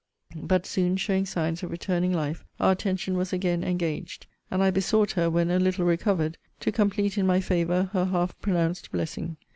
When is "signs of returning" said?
1.27-2.11